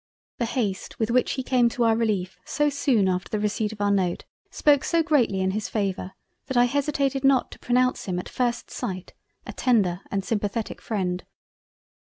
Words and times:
The 0.39 0.45
haste 0.45 0.97
with 0.97 1.11
which 1.11 1.33
he 1.33 1.43
came 1.43 1.69
to 1.69 1.83
our 1.83 1.95
releif 1.95 2.29
so 2.43 2.71
soon 2.71 3.07
after 3.07 3.29
the 3.29 3.39
receipt 3.39 3.71
of 3.71 3.81
our 3.81 3.91
Note, 3.91 4.25
spoke 4.49 4.83
so 4.83 5.03
greatly 5.03 5.41
in 5.41 5.51
his 5.51 5.69
favour 5.69 6.13
that 6.47 6.57
I 6.57 6.65
hesitated 6.65 7.23
not 7.23 7.51
to 7.51 7.59
pronounce 7.59 8.05
him 8.05 8.17
at 8.17 8.27
first 8.27 8.71
sight, 8.71 9.13
a 9.45 9.53
tender 9.53 10.01
and 10.09 10.23
simpathetic 10.23 10.81
Freind. 10.81 11.21